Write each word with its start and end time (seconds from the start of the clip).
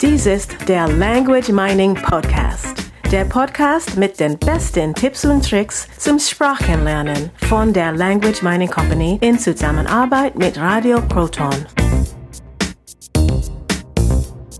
Dies 0.00 0.26
ist 0.26 0.56
der 0.68 0.88
Language 0.88 1.50
Mining 1.50 1.94
Podcast. 1.94 2.74
Der 3.12 3.24
Podcast 3.24 3.96
mit 3.96 4.18
den 4.18 4.36
besten 4.38 4.92
Tipps 4.92 5.24
und 5.24 5.48
Tricks 5.48 5.86
zum 5.98 6.18
Sprachenlernen 6.18 7.30
von 7.48 7.72
der 7.72 7.92
Language 7.92 8.42
Mining 8.42 8.68
Company 8.68 9.18
in 9.22 9.38
Zusammenarbeit 9.38 10.36
mit 10.36 10.58
Radio 10.58 11.00
Proton. 11.00 11.54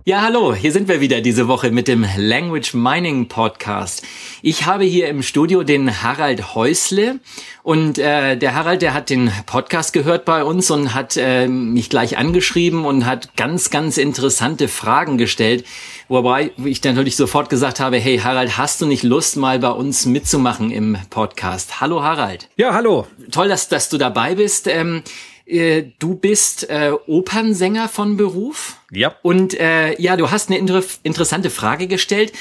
Ja, 0.07 0.21
hallo, 0.21 0.55
hier 0.55 0.71
sind 0.71 0.89
wir 0.89 1.00
wieder 1.00 1.23
diese 1.23 1.48
Woche 1.48 1.70
mit 1.70 1.89
dem 1.89 2.05
Language 2.18 2.75
Mining 2.75 3.27
Podcast. 3.27 4.02
Ich 4.43 4.66
habe 4.66 4.84
hier 4.84 5.09
im 5.09 5.23
Studio 5.23 5.62
den 5.62 6.02
Harald 6.02 6.55
Häusle 6.55 7.20
und 7.62 7.98
äh, 7.98 8.37
der 8.37 8.55
Harald, 8.55 8.82
der 8.82 8.93
hat 8.93 9.09
den 9.09 9.32
Podcast 9.46 9.95
gehört 9.95 10.27
bei 10.27 10.45
uns 10.45 10.70
und 10.70 10.93
hat 10.93 11.16
äh, 11.16 11.48
mich 11.48 11.88
gleich 11.88 12.19
angeschrieben 12.19 12.84
und 12.84 13.06
hat 13.06 13.34
ganz, 13.38 13.70
ganz 13.70 13.96
interessante 13.96 14.69
Fragen 14.69 15.16
gestellt, 15.16 15.64
wobei 16.09 16.50
ich 16.62 16.84
natürlich 16.84 17.16
sofort 17.16 17.48
gesagt 17.48 17.80
habe, 17.80 17.97
hey 17.97 18.19
Harald, 18.19 18.59
hast 18.59 18.83
du 18.83 18.86
nicht 18.86 19.05
Lust, 19.05 19.39
mal 19.39 19.59
bei 19.59 19.70
uns 19.70 20.05
mitzumachen 20.05 20.70
im 20.70 20.98
Podcast? 21.09 21.80
Hallo 21.80 22.02
Harald. 22.02 22.50
Ja, 22.56 22.75
hallo. 22.75 23.06
Toll, 23.30 23.48
dass, 23.48 23.70
dass 23.70 23.89
du 23.89 23.97
dabei 23.97 24.34
bist. 24.34 24.66
Ähm, 24.66 25.02
äh, 25.47 25.84
du 25.98 26.15
bist 26.15 26.69
äh, 26.71 26.93
Opernsänger 27.07 27.89
von 27.89 28.16
Beruf. 28.16 28.79
Ja. 28.91 29.15
Und 29.23 29.59
äh, 29.59 30.01
ja, 30.01 30.17
du 30.17 30.30
hast 30.30 30.51
eine 30.51 30.59
inter 30.59 30.83
interessante 31.03 31.51
Frage 31.51 31.87
gestellt. 31.87 32.33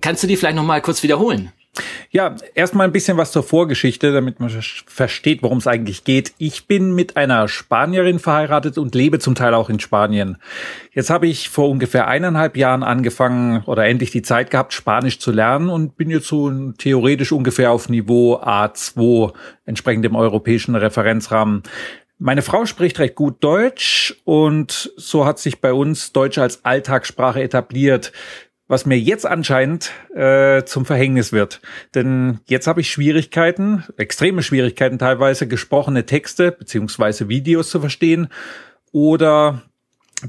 Kannst 0.00 0.22
du 0.22 0.26
die 0.26 0.36
vielleicht 0.36 0.56
noch 0.56 0.64
mal 0.64 0.80
kurz 0.80 1.02
wiederholen? 1.02 1.52
Ja, 2.10 2.36
erstmal 2.54 2.86
ein 2.86 2.92
bisschen 2.92 3.18
was 3.18 3.32
zur 3.32 3.42
Vorgeschichte, 3.42 4.12
damit 4.12 4.40
man 4.40 4.50
versteht, 4.50 5.42
worum 5.42 5.58
es 5.58 5.66
eigentlich 5.66 6.04
geht. 6.04 6.32
Ich 6.38 6.66
bin 6.66 6.94
mit 6.94 7.16
einer 7.16 7.48
Spanierin 7.48 8.18
verheiratet 8.18 8.78
und 8.78 8.94
lebe 8.94 9.18
zum 9.18 9.34
Teil 9.34 9.54
auch 9.54 9.68
in 9.68 9.78
Spanien. 9.78 10.38
Jetzt 10.92 11.10
habe 11.10 11.26
ich 11.26 11.50
vor 11.50 11.68
ungefähr 11.68 12.08
eineinhalb 12.08 12.56
Jahren 12.56 12.82
angefangen 12.82 13.62
oder 13.66 13.86
endlich 13.86 14.10
die 14.10 14.22
Zeit 14.22 14.50
gehabt, 14.50 14.72
Spanisch 14.72 15.18
zu 15.18 15.30
lernen 15.30 15.68
und 15.68 15.96
bin 15.96 16.10
jetzt 16.10 16.26
so 16.26 16.50
theoretisch 16.72 17.32
ungefähr 17.32 17.70
auf 17.70 17.88
Niveau 17.88 18.36
A2, 18.36 19.32
entsprechend 19.66 20.04
dem 20.04 20.16
europäischen 20.16 20.74
Referenzrahmen. 20.74 21.62
Meine 22.18 22.42
Frau 22.42 22.66
spricht 22.66 22.98
recht 22.98 23.14
gut 23.14 23.44
Deutsch 23.44 24.16
und 24.24 24.92
so 24.96 25.24
hat 25.24 25.38
sich 25.38 25.60
bei 25.60 25.72
uns 25.72 26.12
Deutsch 26.12 26.38
als 26.38 26.64
Alltagssprache 26.64 27.40
etabliert, 27.40 28.12
was 28.66 28.86
mir 28.86 28.98
jetzt 28.98 29.24
anscheinend 29.24 29.92
äh, 30.14 30.64
zum 30.64 30.84
Verhängnis 30.84 31.32
wird. 31.32 31.60
Denn 31.94 32.40
jetzt 32.46 32.66
habe 32.66 32.80
ich 32.80 32.90
Schwierigkeiten, 32.90 33.84
extreme 33.96 34.42
Schwierigkeiten 34.42 34.98
teilweise, 34.98 35.46
gesprochene 35.46 36.06
Texte 36.06 36.50
beziehungsweise 36.50 37.28
Videos 37.28 37.70
zu 37.70 37.78
verstehen 37.78 38.28
oder 38.90 39.62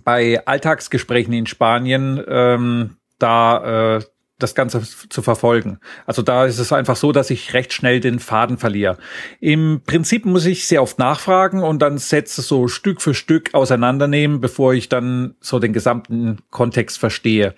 bei 0.03 0.45
Alltagsgesprächen 0.45 1.33
in 1.33 1.47
Spanien 1.47 2.23
ähm, 2.27 2.97
da 3.17 3.97
äh, 3.97 4.01
das 4.39 4.55
Ganze 4.55 4.81
zu 4.81 5.21
verfolgen. 5.21 5.79
Also 6.05 6.21
da 6.21 6.45
ist 6.45 6.59
es 6.59 6.73
einfach 6.73 6.95
so, 6.95 7.11
dass 7.11 7.29
ich 7.29 7.53
recht 7.53 7.73
schnell 7.73 7.99
den 7.99 8.19
Faden 8.19 8.57
verliere. 8.57 8.97
Im 9.39 9.81
Prinzip 9.85 10.25
muss 10.25 10.45
ich 10.45 10.67
sehr 10.67 10.81
oft 10.81 10.97
nachfragen 10.97 11.61
und 11.61 11.79
dann 11.81 11.97
Sätze 11.97 12.41
so 12.41 12.67
Stück 12.67 13.01
für 13.01 13.13
Stück 13.13 13.53
auseinandernehmen, 13.53 14.41
bevor 14.41 14.73
ich 14.73 14.89
dann 14.89 15.35
so 15.41 15.59
den 15.59 15.73
gesamten 15.73 16.39
Kontext 16.49 16.97
verstehe. 16.97 17.53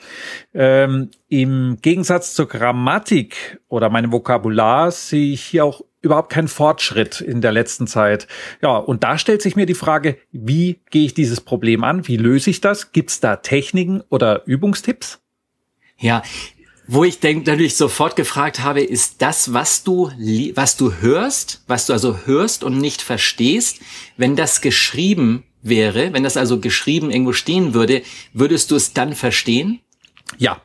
Ähm, 0.54 1.12
Im 1.30 1.78
Gegensatz 1.82 2.34
zur 2.34 2.48
Grammatik 2.48 3.62
oder 3.70 3.90
meinem 3.90 4.12
Vokabular 4.12 4.92
sehe 4.92 5.34
ich 5.34 5.44
hier 5.44 5.64
auch 5.64 5.82
überhaupt 6.02 6.32
keinen 6.32 6.48
Fortschritt 6.48 7.22
in 7.22 7.42
der 7.42 7.52
letzten 7.52 7.88
Zeit. 7.88 8.28
Ja, 8.62 8.78
und 8.78 9.04
da 9.04 9.18
stellt 9.18 9.42
sich 9.42 9.56
mir 9.56 9.66
die 9.66 9.76
Frage, 9.76 10.18
wie 10.32 10.80
gehe 10.90 11.06
ich 11.06 11.14
dieses 11.14 11.42
Problem 11.42 11.84
an? 11.84 12.08
Wie 12.08 12.18
löse 12.18 12.50
ich 12.50 12.60
das? 12.60 12.92
Gibt 12.92 13.12
es 13.12 13.20
da 13.20 13.36
Techniken 13.38 14.02
oder 14.10 14.46
Übungstipps? 14.46 15.22
Ja, 15.98 16.24
wo 16.94 17.06
ich 17.06 17.22
denke, 17.22 17.50
natürlich 17.50 17.78
sofort 17.78 18.18
gefragt 18.18 18.60
habe, 18.60 18.82
ist 18.82 19.22
das, 19.22 19.54
was 19.54 19.86
du, 19.86 20.12
was 20.56 20.76
du 20.76 20.94
hörst, 20.96 21.64
was 21.66 21.86
du 21.86 21.94
also 21.94 22.26
hörst 22.26 22.66
und 22.66 22.80
nicht 22.80 23.02
verstehst, 23.02 23.80
wenn 24.18 24.36
das 24.36 24.60
geschrieben 24.60 25.46
wäre, 25.62 26.12
wenn 26.12 26.24
das 26.24 26.36
also 26.36 26.60
geschrieben 26.60 27.10
irgendwo 27.10 27.32
stehen 27.32 27.74
würde, 27.74 28.02
würdest 28.34 28.72
du 28.72 28.76
es 28.76 28.92
dann 28.92 29.16
verstehen? 29.16 29.80
Ja. 30.38 30.62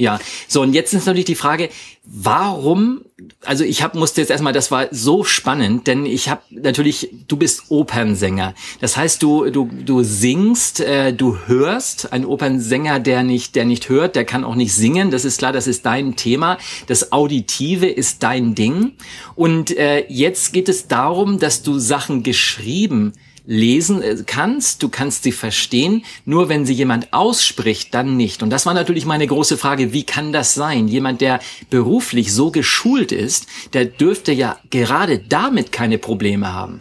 Ja, 0.00 0.18
so 0.48 0.62
und 0.62 0.72
jetzt 0.72 0.94
ist 0.94 1.04
natürlich 1.04 1.26
die 1.26 1.34
Frage, 1.34 1.68
warum, 2.04 3.02
also 3.44 3.64
ich 3.64 3.82
hab, 3.82 3.94
musste 3.94 4.22
jetzt 4.22 4.30
erstmal, 4.30 4.54
das 4.54 4.70
war 4.70 4.88
so 4.90 5.24
spannend, 5.24 5.86
denn 5.86 6.06
ich 6.06 6.30
habe 6.30 6.40
natürlich, 6.48 7.10
du 7.28 7.36
bist 7.36 7.64
Opernsänger. 7.68 8.54
Das 8.80 8.96
heißt, 8.96 9.22
du, 9.22 9.50
du, 9.50 9.68
du 9.84 10.02
singst, 10.02 10.80
äh, 10.80 11.12
du 11.12 11.36
hörst. 11.44 12.14
Ein 12.14 12.24
Opernsänger, 12.24 12.98
der 12.98 13.22
nicht, 13.24 13.56
der 13.56 13.66
nicht 13.66 13.90
hört, 13.90 14.16
der 14.16 14.24
kann 14.24 14.42
auch 14.42 14.54
nicht 14.54 14.72
singen. 14.72 15.10
Das 15.10 15.26
ist 15.26 15.36
klar, 15.36 15.52
das 15.52 15.66
ist 15.66 15.84
dein 15.84 16.16
Thema. 16.16 16.56
Das 16.86 17.12
Auditive 17.12 17.86
ist 17.86 18.22
dein 18.22 18.54
Ding. 18.54 18.92
Und 19.34 19.76
äh, 19.76 20.06
jetzt 20.08 20.54
geht 20.54 20.70
es 20.70 20.88
darum, 20.88 21.38
dass 21.38 21.62
du 21.62 21.78
Sachen 21.78 22.22
geschrieben 22.22 23.12
lesen 23.46 24.02
äh, 24.02 24.16
kannst, 24.26 24.82
du 24.82 24.88
kannst 24.88 25.22
sie 25.22 25.32
verstehen, 25.32 26.04
nur 26.24 26.48
wenn 26.48 26.66
sie 26.66 26.74
jemand 26.74 27.12
ausspricht, 27.12 27.94
dann 27.94 28.16
nicht. 28.16 28.42
Und 28.42 28.50
das 28.50 28.66
war 28.66 28.74
natürlich 28.74 29.06
meine 29.06 29.26
große 29.26 29.56
Frage, 29.56 29.92
wie 29.92 30.04
kann 30.04 30.32
das 30.32 30.54
sein? 30.54 30.88
Jemand, 30.88 31.20
der 31.20 31.40
beruflich 31.70 32.32
so 32.32 32.50
geschult 32.50 33.12
ist, 33.12 33.46
der 33.72 33.84
dürfte 33.84 34.32
ja 34.32 34.58
gerade 34.70 35.18
damit 35.18 35.72
keine 35.72 35.98
Probleme 35.98 36.52
haben. 36.52 36.78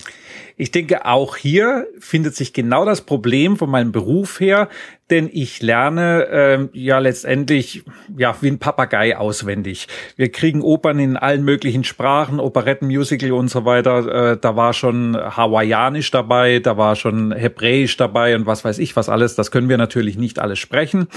Ich 0.60 0.72
denke, 0.72 1.06
auch 1.06 1.38
hier 1.38 1.88
findet 2.00 2.36
sich 2.36 2.52
genau 2.52 2.84
das 2.84 3.00
Problem 3.00 3.56
von 3.56 3.70
meinem 3.70 3.94
Beruf 3.94 4.42
her, 4.42 4.68
denn 5.10 5.30
ich 5.32 5.62
lerne 5.62 6.28
ähm, 6.30 6.70
ja 6.74 7.00
letztendlich 7.00 7.86
ja 8.18 8.36
wie 8.42 8.50
ein 8.50 8.60
Papagei 8.60 9.16
auswendig. 9.16 9.88
Wir 10.18 10.30
kriegen 10.34 10.62
Opern 10.62 11.00
in 11.00 11.16
allen 11.16 11.46
möglichen 11.46 11.86
Sprachen, 11.86 12.42
Operetten, 12.42 12.90
Musical 12.90 13.32
und 13.32 13.48
so 13.48 13.64
weiter. 13.64 14.34
Äh, 14.34 14.38
da 14.38 14.58
war 14.58 14.74
schon 14.74 15.16
Hawaiianisch 15.16 16.12
dabei, 16.12 16.60
da 16.60 16.76
war 16.76 16.98
schon 16.98 17.32
Hebräisch 17.32 17.96
dabei 17.96 18.36
und 18.36 18.46
was 18.46 18.66
weiß 18.66 18.80
ich 18.80 18.98
was 18.98 19.08
alles. 19.08 19.36
Das 19.36 19.52
können 19.52 19.70
wir 19.70 19.78
natürlich 19.78 20.18
nicht 20.18 20.40
alles 20.40 20.60
sprechen. 20.60 21.08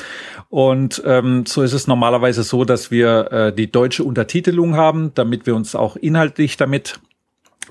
Und 0.51 1.03
ähm, 1.05 1.47
so 1.47 1.63
ist 1.63 1.73
es 1.73 1.89
normalerweise 1.89 2.45
so, 2.45 2.65
dass 2.65 2.93
wir 2.93 3.33
äh, 3.33 3.53
die 3.53 3.73
deutsche 3.73 4.05
Untertitelung 4.05 4.77
haben, 4.77 5.11
damit 5.17 5.47
wir 5.47 5.57
uns 5.57 5.75
auch 5.75 5.97
inhaltlich 5.97 6.57
damit 6.57 7.01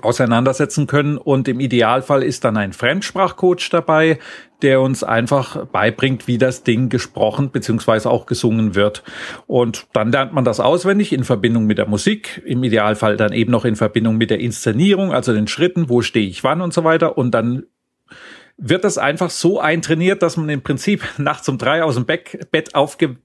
auseinandersetzen 0.00 0.86
können. 0.86 1.18
Und 1.18 1.48
im 1.48 1.60
Idealfall 1.60 2.22
ist 2.22 2.44
dann 2.44 2.56
ein 2.56 2.72
Fremdsprachcoach 2.72 3.68
dabei, 3.70 4.18
der 4.62 4.80
uns 4.80 5.04
einfach 5.04 5.66
beibringt, 5.66 6.26
wie 6.26 6.38
das 6.38 6.62
Ding 6.62 6.88
gesprochen 6.88 7.50
beziehungsweise 7.50 8.10
auch 8.10 8.26
gesungen 8.26 8.74
wird. 8.74 9.02
Und 9.46 9.86
dann 9.92 10.12
lernt 10.12 10.32
man 10.32 10.44
das 10.44 10.60
auswendig 10.60 11.12
in 11.12 11.24
Verbindung 11.24 11.66
mit 11.66 11.78
der 11.78 11.88
Musik, 11.88 12.42
im 12.46 12.62
Idealfall 12.64 13.16
dann 13.16 13.32
eben 13.32 13.50
noch 13.50 13.64
in 13.64 13.76
Verbindung 13.76 14.16
mit 14.16 14.30
der 14.30 14.40
Inszenierung, 14.40 15.12
also 15.12 15.32
den 15.32 15.48
Schritten, 15.48 15.88
wo 15.88 16.02
stehe 16.02 16.28
ich 16.28 16.44
wann 16.44 16.60
und 16.60 16.72
so 16.72 16.84
weiter. 16.84 17.18
Und 17.18 17.32
dann 17.32 17.64
wird 18.56 18.84
das 18.84 18.98
einfach 18.98 19.30
so 19.30 19.60
eintrainiert, 19.60 20.22
dass 20.22 20.36
man 20.36 20.48
im 20.48 20.62
Prinzip 20.62 21.04
nachts 21.18 21.48
um 21.48 21.58
drei 21.58 21.82
aus 21.82 21.96
dem 21.96 22.06
Bett 22.06 22.74
aufge 22.74 23.16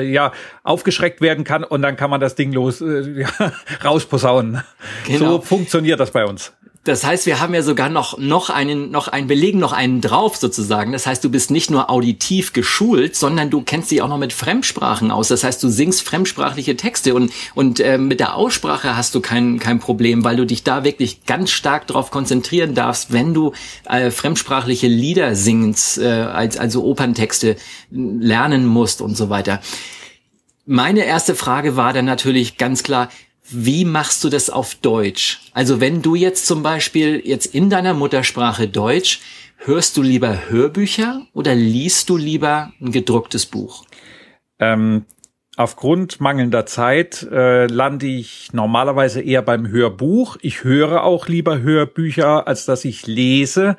ja, 0.00 0.32
aufgeschreckt 0.62 1.20
werden 1.20 1.44
kann 1.44 1.64
und 1.64 1.82
dann 1.82 1.96
kann 1.96 2.10
man 2.10 2.20
das 2.20 2.34
Ding 2.34 2.52
los 2.52 2.80
äh, 2.80 3.20
ja, 3.22 3.52
rausposaunen. 3.84 4.62
Genau. 5.06 5.18
So 5.18 5.40
funktioniert 5.40 6.00
das 6.00 6.10
bei 6.10 6.24
uns. 6.24 6.52
Das 6.84 7.04
heißt, 7.04 7.26
wir 7.26 7.38
haben 7.38 7.54
ja 7.54 7.62
sogar 7.62 7.88
noch, 7.88 8.18
noch 8.18 8.50
einen, 8.50 8.90
noch 8.90 9.06
einen, 9.06 9.28
belegen 9.28 9.60
noch 9.60 9.72
einen 9.72 10.00
drauf 10.00 10.36
sozusagen. 10.36 10.90
Das 10.90 11.06
heißt, 11.06 11.22
du 11.22 11.30
bist 11.30 11.52
nicht 11.52 11.70
nur 11.70 11.90
auditiv 11.90 12.52
geschult, 12.52 13.14
sondern 13.14 13.50
du 13.50 13.62
kennst 13.62 13.92
dich 13.92 14.02
auch 14.02 14.08
noch 14.08 14.18
mit 14.18 14.32
Fremdsprachen 14.32 15.12
aus. 15.12 15.28
Das 15.28 15.44
heißt, 15.44 15.62
du 15.62 15.68
singst 15.68 16.02
fremdsprachliche 16.02 16.76
Texte 16.76 17.14
und, 17.14 17.32
und 17.54 17.78
äh, 17.78 17.98
mit 17.98 18.18
der 18.18 18.34
Aussprache 18.34 18.96
hast 18.96 19.14
du 19.14 19.20
kein, 19.20 19.60
kein 19.60 19.78
Problem, 19.78 20.24
weil 20.24 20.34
du 20.34 20.44
dich 20.44 20.64
da 20.64 20.82
wirklich 20.82 21.24
ganz 21.24 21.52
stark 21.52 21.86
darauf 21.86 22.10
konzentrieren 22.10 22.74
darfst, 22.74 23.12
wenn 23.12 23.32
du 23.32 23.52
äh, 23.88 24.10
fremdsprachliche 24.10 24.88
Lieder 24.88 25.36
singst, 25.36 25.98
äh, 25.98 26.06
als, 26.06 26.56
also 26.56 26.82
Operntexte 26.84 27.54
lernen 27.92 28.66
musst 28.66 29.00
und 29.02 29.16
so 29.16 29.30
weiter. 29.30 29.60
Meine 30.66 31.04
erste 31.04 31.36
Frage 31.36 31.76
war 31.76 31.92
dann 31.92 32.06
natürlich 32.06 32.56
ganz 32.56 32.82
klar, 32.82 33.08
wie 33.50 33.84
machst 33.84 34.22
du 34.24 34.28
das 34.28 34.50
auf 34.50 34.74
Deutsch? 34.76 35.40
Also 35.52 35.80
wenn 35.80 36.02
du 36.02 36.14
jetzt 36.14 36.46
zum 36.46 36.62
Beispiel 36.62 37.20
jetzt 37.24 37.46
in 37.46 37.70
deiner 37.70 37.94
Muttersprache 37.94 38.68
Deutsch, 38.68 39.20
hörst 39.58 39.96
du 39.96 40.02
lieber 40.02 40.48
Hörbücher 40.48 41.26
oder 41.32 41.54
liest 41.54 42.08
du 42.08 42.16
lieber 42.16 42.72
ein 42.80 42.92
gedrucktes 42.92 43.46
Buch? 43.46 43.84
Ähm, 44.58 45.04
aufgrund 45.56 46.20
mangelnder 46.20 46.66
Zeit 46.66 47.26
äh, 47.30 47.66
lande 47.66 48.06
ich 48.06 48.52
normalerweise 48.52 49.20
eher 49.20 49.42
beim 49.42 49.68
Hörbuch. 49.68 50.36
Ich 50.40 50.64
höre 50.64 51.04
auch 51.04 51.28
lieber 51.28 51.60
Hörbücher, 51.60 52.46
als 52.46 52.64
dass 52.64 52.84
ich 52.84 53.06
lese. 53.06 53.76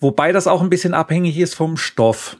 Wobei 0.00 0.32
das 0.32 0.46
auch 0.46 0.62
ein 0.62 0.70
bisschen 0.70 0.94
abhängig 0.94 1.38
ist 1.38 1.54
vom 1.54 1.76
Stoff 1.76 2.36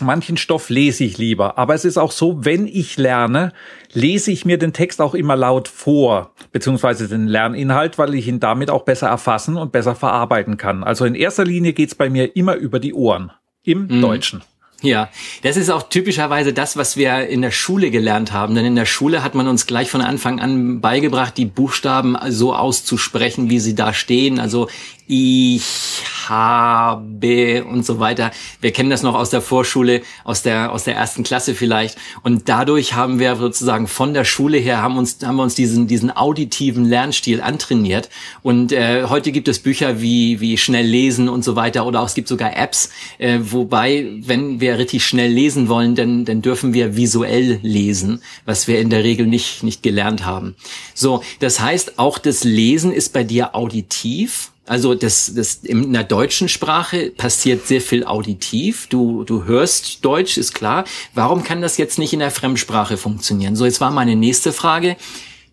manchen 0.00 0.36
Stoff 0.36 0.70
lese 0.70 1.04
ich 1.04 1.18
lieber. 1.18 1.58
Aber 1.58 1.74
es 1.74 1.84
ist 1.84 1.98
auch 1.98 2.12
so, 2.12 2.44
wenn 2.44 2.66
ich 2.66 2.96
lerne, 2.96 3.52
lese 3.92 4.30
ich 4.30 4.44
mir 4.44 4.58
den 4.58 4.72
Text 4.72 5.00
auch 5.00 5.14
immer 5.14 5.36
laut 5.36 5.68
vor, 5.68 6.32
beziehungsweise 6.52 7.08
den 7.08 7.26
Lerninhalt, 7.26 7.98
weil 7.98 8.14
ich 8.14 8.28
ihn 8.28 8.40
damit 8.40 8.70
auch 8.70 8.84
besser 8.84 9.08
erfassen 9.08 9.56
und 9.56 9.72
besser 9.72 9.94
verarbeiten 9.94 10.56
kann. 10.56 10.84
Also 10.84 11.04
in 11.04 11.14
erster 11.14 11.44
Linie 11.44 11.72
geht's 11.72 11.94
bei 11.94 12.10
mir 12.10 12.36
immer 12.36 12.54
über 12.54 12.80
die 12.80 12.94
Ohren 12.94 13.32
im 13.62 13.86
mhm. 13.86 14.00
Deutschen. 14.00 14.42
Ja, 14.80 15.10
das 15.42 15.56
ist 15.56 15.70
auch 15.70 15.88
typischerweise 15.88 16.52
das, 16.52 16.76
was 16.76 16.96
wir 16.96 17.26
in 17.26 17.42
der 17.42 17.50
Schule 17.50 17.90
gelernt 17.90 18.32
haben. 18.32 18.54
Denn 18.54 18.64
in 18.64 18.76
der 18.76 18.86
Schule 18.86 19.24
hat 19.24 19.34
man 19.34 19.48
uns 19.48 19.66
gleich 19.66 19.90
von 19.90 20.02
Anfang 20.02 20.38
an 20.38 20.80
beigebracht, 20.80 21.36
die 21.36 21.46
Buchstaben 21.46 22.16
so 22.28 22.54
auszusprechen, 22.54 23.50
wie 23.50 23.58
sie 23.58 23.74
da 23.74 23.92
stehen. 23.92 24.38
Also 24.38 24.68
ich 25.08 26.02
habe 26.28 27.64
und 27.64 27.84
so 27.84 27.98
weiter. 27.98 28.30
Wir 28.60 28.72
kennen 28.72 28.90
das 28.90 29.02
noch 29.02 29.14
aus 29.14 29.30
der 29.30 29.40
Vorschule, 29.40 30.02
aus 30.24 30.42
der, 30.42 30.70
aus 30.72 30.84
der 30.84 30.94
ersten 30.94 31.22
Klasse 31.22 31.54
vielleicht. 31.54 31.96
Und 32.22 32.48
dadurch 32.48 32.94
haben 32.94 33.18
wir 33.18 33.34
sozusagen 33.36 33.88
von 33.88 34.12
der 34.12 34.24
Schule 34.24 34.58
her 34.58 34.82
haben 34.82 34.98
uns, 34.98 35.18
haben 35.24 35.36
wir 35.36 35.42
uns 35.42 35.54
diesen, 35.54 35.86
diesen 35.86 36.14
auditiven 36.14 36.84
Lernstil 36.84 37.40
antrainiert. 37.40 38.10
Und 38.42 38.72
äh, 38.72 39.04
heute 39.08 39.32
gibt 39.32 39.48
es 39.48 39.60
Bücher 39.60 40.02
wie, 40.02 40.40
wie 40.40 40.58
schnell 40.58 40.86
lesen 40.86 41.30
und 41.30 41.42
so 41.42 41.56
weiter. 41.56 41.86
Oder 41.86 42.02
auch 42.02 42.06
es 42.06 42.14
gibt 42.14 42.28
sogar 42.28 42.54
Apps, 42.54 42.90
äh, 43.16 43.38
wobei, 43.40 44.06
wenn 44.20 44.60
wir 44.60 44.78
richtig 44.78 45.06
schnell 45.06 45.32
lesen 45.32 45.68
wollen, 45.68 45.94
dann, 45.94 46.26
dann 46.26 46.42
dürfen 46.42 46.74
wir 46.74 46.96
visuell 46.96 47.60
lesen, 47.62 48.22
was 48.44 48.68
wir 48.68 48.78
in 48.78 48.90
der 48.90 49.04
Regel 49.04 49.26
nicht, 49.26 49.62
nicht 49.62 49.82
gelernt 49.82 50.26
haben. 50.26 50.54
So, 50.94 51.22
das 51.40 51.60
heißt, 51.60 51.98
auch 51.98 52.18
das 52.18 52.44
Lesen 52.44 52.92
ist 52.92 53.14
bei 53.14 53.24
dir 53.24 53.54
auditiv. 53.54 54.50
Also 54.68 54.94
das, 54.94 55.32
das 55.34 55.56
in 55.56 55.92
der 55.92 56.04
deutschen 56.04 56.48
Sprache 56.48 57.10
passiert 57.10 57.66
sehr 57.66 57.80
viel 57.80 58.04
auditiv. 58.04 58.86
Du, 58.88 59.24
du 59.24 59.44
hörst 59.44 60.04
Deutsch, 60.04 60.36
ist 60.36 60.52
klar. 60.52 60.84
Warum 61.14 61.42
kann 61.42 61.62
das 61.62 61.78
jetzt 61.78 61.98
nicht 61.98 62.12
in 62.12 62.18
der 62.18 62.30
Fremdsprache 62.30 62.96
funktionieren? 62.96 63.56
So, 63.56 63.64
jetzt 63.64 63.80
war 63.80 63.90
meine 63.90 64.14
nächste 64.14 64.52
Frage. 64.52 64.96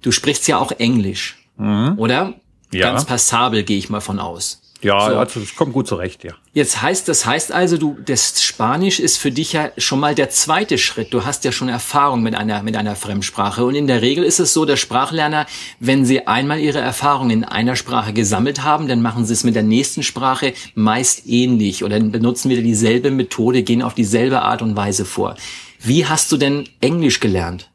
Du 0.02 0.12
sprichst 0.12 0.48
ja 0.48 0.58
auch 0.58 0.72
Englisch, 0.74 1.38
mhm. 1.58 1.94
oder? 1.98 2.34
Ja. 2.72 2.92
Ganz 2.92 3.06
passabel 3.06 3.64
gehe 3.64 3.78
ich 3.78 3.90
mal 3.90 4.02
von 4.02 4.20
aus. 4.20 4.62
Ja, 4.82 5.00
so. 5.00 5.18
also 5.18 5.40
es 5.40 5.56
kommt 5.56 5.74
gut 5.74 5.88
zurecht, 5.88 6.24
ja. 6.24 6.34
Jetzt 6.56 6.82
heißt, 6.82 7.10
das 7.10 7.26
heißt 7.26 7.52
also, 7.52 7.78
du, 7.78 7.98
das 8.06 8.42
Spanisch 8.42 9.02
ist 9.02 9.18
für 9.18 9.30
dich 9.30 9.52
ja 9.52 9.72
schon 9.78 10.00
mal 10.00 10.16
der 10.16 10.30
zweite 10.30 10.78
Schritt. 10.78 11.14
Du 11.14 11.26
hast 11.26 11.44
ja 11.44 11.52
schon 11.52 11.68
Erfahrung 11.68 12.24
mit 12.24 12.34
einer, 12.34 12.64
mit 12.64 12.78
einer 12.78 12.96
Fremdsprache. 12.96 13.66
Und 13.66 13.76
in 13.76 13.88
der 13.88 14.02
Regel 14.02 14.24
ist 14.24 14.40
es 14.40 14.54
so, 14.54 14.64
dass 14.64 14.80
Sprachlerner, 14.80 15.48
wenn 15.82 16.06
sie 16.06 16.28
einmal 16.28 16.62
ihre 16.62 16.80
Erfahrung 16.80 17.30
in 17.30 17.44
einer 17.44 17.76
Sprache 17.76 18.14
gesammelt 18.14 18.64
haben, 18.64 18.88
dann 18.88 19.02
machen 19.02 19.26
sie 19.26 19.34
es 19.34 19.44
mit 19.44 19.54
der 19.54 19.64
nächsten 19.64 20.02
Sprache 20.02 20.54
meist 20.76 21.28
ähnlich 21.28 21.84
oder 21.84 22.00
benutzen 22.00 22.50
wieder 22.50 22.62
dieselbe 22.62 23.12
Methode, 23.12 23.62
gehen 23.62 23.82
auf 23.82 23.94
dieselbe 23.94 24.42
Art 24.42 24.62
und 24.62 24.78
Weise 24.78 25.04
vor. 25.04 25.36
Wie 25.82 26.06
hast 26.06 26.32
du 26.32 26.38
denn 26.38 26.70
Englisch 26.80 27.20
gelernt? 27.20 27.70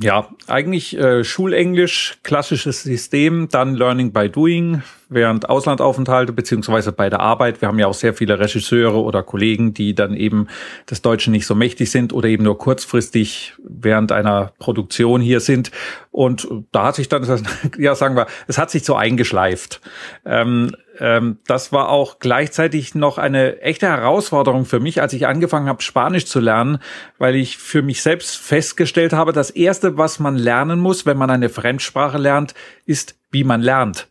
Ja, 0.00 0.30
eigentlich 0.46 0.96
äh, 0.96 1.22
Schulenglisch, 1.22 2.16
klassisches 2.22 2.82
System, 2.82 3.48
dann 3.50 3.74
Learning 3.74 4.10
by 4.10 4.30
Doing 4.30 4.82
während 5.14 5.48
Auslandaufenthalte 5.48 6.32
beziehungsweise 6.32 6.92
bei 6.92 7.10
der 7.10 7.20
Arbeit. 7.20 7.60
Wir 7.60 7.68
haben 7.68 7.78
ja 7.78 7.86
auch 7.86 7.94
sehr 7.94 8.14
viele 8.14 8.38
Regisseure 8.38 9.02
oder 9.02 9.22
Kollegen, 9.22 9.74
die 9.74 9.94
dann 9.94 10.14
eben 10.14 10.48
des 10.90 11.02
Deutschen 11.02 11.32
nicht 11.32 11.46
so 11.46 11.54
mächtig 11.54 11.90
sind 11.90 12.12
oder 12.12 12.28
eben 12.28 12.44
nur 12.44 12.58
kurzfristig 12.58 13.54
während 13.62 14.12
einer 14.12 14.52
Produktion 14.58 15.20
hier 15.20 15.40
sind. 15.40 15.70
Und 16.10 16.48
da 16.72 16.86
hat 16.86 16.96
sich 16.96 17.08
dann, 17.08 17.24
ja 17.78 17.94
sagen 17.94 18.16
wir, 18.16 18.26
es 18.46 18.58
hat 18.58 18.70
sich 18.70 18.84
so 18.84 18.94
eingeschleift. 18.94 19.80
Ähm, 20.24 20.72
ähm, 20.98 21.38
das 21.46 21.72
war 21.72 21.88
auch 21.88 22.18
gleichzeitig 22.18 22.94
noch 22.94 23.18
eine 23.18 23.60
echte 23.60 23.88
Herausforderung 23.88 24.64
für 24.64 24.80
mich, 24.80 25.00
als 25.00 25.12
ich 25.12 25.26
angefangen 25.26 25.68
habe, 25.68 25.82
Spanisch 25.82 26.26
zu 26.26 26.40
lernen, 26.40 26.78
weil 27.18 27.34
ich 27.34 27.58
für 27.58 27.82
mich 27.82 28.02
selbst 28.02 28.36
festgestellt 28.36 29.12
habe, 29.12 29.32
das 29.32 29.50
Erste, 29.50 29.96
was 29.96 30.18
man 30.18 30.36
lernen 30.36 30.78
muss, 30.78 31.06
wenn 31.06 31.16
man 31.16 31.30
eine 31.30 31.48
Fremdsprache 31.48 32.18
lernt, 32.18 32.54
ist, 32.84 33.16
wie 33.30 33.44
man 33.44 33.62
lernt. 33.62 34.08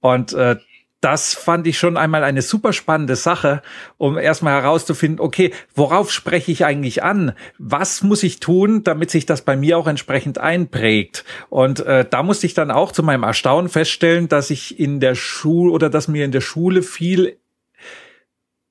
Und 0.00 0.32
äh, 0.32 0.56
das 1.00 1.32
fand 1.32 1.66
ich 1.66 1.78
schon 1.78 1.96
einmal 1.96 2.24
eine 2.24 2.42
super 2.42 2.74
spannende 2.74 3.16
Sache, 3.16 3.62
um 3.96 4.18
erstmal 4.18 4.60
herauszufinden, 4.60 5.18
okay, 5.18 5.52
worauf 5.74 6.12
spreche 6.12 6.52
ich 6.52 6.66
eigentlich 6.66 7.02
an? 7.02 7.32
Was 7.58 8.02
muss 8.02 8.22
ich 8.22 8.38
tun, 8.38 8.84
damit 8.84 9.10
sich 9.10 9.24
das 9.24 9.42
bei 9.42 9.56
mir 9.56 9.78
auch 9.78 9.86
entsprechend 9.86 10.38
einprägt? 10.38 11.24
Und 11.48 11.80
äh, 11.80 12.04
da 12.08 12.22
musste 12.22 12.46
ich 12.46 12.52
dann 12.52 12.70
auch 12.70 12.92
zu 12.92 13.02
meinem 13.02 13.22
Erstaunen 13.22 13.70
feststellen, 13.70 14.28
dass 14.28 14.50
ich 14.50 14.78
in 14.78 15.00
der 15.00 15.14
Schule 15.14 15.72
oder 15.72 15.88
dass 15.88 16.06
mir 16.06 16.24
in 16.24 16.32
der 16.32 16.42
Schule 16.42 16.82
viel 16.82 17.38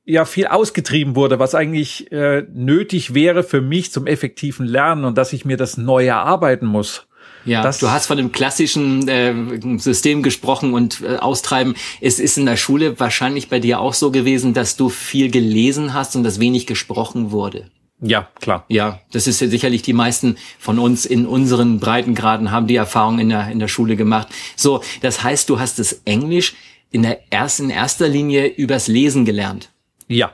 ja 0.05 0.25
viel 0.25 0.47
ausgetrieben 0.47 1.15
wurde, 1.15 1.37
was 1.37 1.53
eigentlich 1.53 2.11
äh, 2.11 2.43
nötig 2.51 3.13
wäre 3.13 3.43
für 3.43 3.61
mich 3.61 3.91
zum 3.91 4.07
effektiven 4.07 4.65
Lernen 4.65 5.05
und 5.05 5.17
dass 5.17 5.33
ich 5.33 5.45
mir 5.45 5.57
das 5.57 5.77
neu 5.77 6.07
erarbeiten 6.07 6.65
muss. 6.65 7.07
Ja, 7.45 7.63
das 7.63 7.79
du 7.79 7.89
hast 7.89 8.07
von 8.07 8.17
dem 8.17 8.31
klassischen 8.31 9.07
äh, 9.07 9.33
System 9.77 10.23
gesprochen 10.23 10.73
und 10.73 11.01
äh, 11.01 11.17
austreiben. 11.17 11.75
Es 12.01 12.19
ist 12.19 12.37
in 12.37 12.45
der 12.45 12.57
Schule 12.57 12.99
wahrscheinlich 12.99 13.49
bei 13.49 13.59
dir 13.59 13.79
auch 13.79 13.93
so 13.93 14.11
gewesen, 14.11 14.53
dass 14.53 14.75
du 14.75 14.89
viel 14.89 15.31
gelesen 15.31 15.93
hast 15.93 16.15
und 16.15 16.23
dass 16.23 16.39
wenig 16.39 16.67
gesprochen 16.67 17.31
wurde. 17.31 17.69
Ja, 18.01 18.29
klar. 18.39 18.65
Ja, 18.69 19.01
das 19.11 19.27
ist 19.27 19.41
ja 19.41 19.47
sicherlich 19.47 19.81
die 19.81 19.93
meisten 19.93 20.37
von 20.57 20.79
uns 20.79 21.05
in 21.05 21.25
unseren 21.25 21.79
Breitengraden 21.79 22.51
haben 22.51 22.67
die 22.67 22.77
Erfahrung 22.77 23.19
in 23.19 23.29
der, 23.29 23.49
in 23.49 23.59
der 23.59 23.67
Schule 23.67 23.95
gemacht. 23.95 24.29
So, 24.55 24.81
das 25.01 25.23
heißt, 25.23 25.49
du 25.49 25.59
hast 25.59 25.79
das 25.79 26.01
Englisch 26.05 26.55
in 26.91 27.03
der 27.03 27.31
ersten, 27.31 27.65
in 27.65 27.69
erster 27.71 28.07
Linie 28.07 28.47
übers 28.47 28.87
Lesen 28.87 29.25
gelernt. 29.25 29.69
Ja. 30.07 30.31